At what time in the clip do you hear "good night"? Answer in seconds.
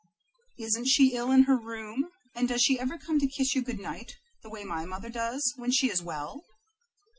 3.61-4.15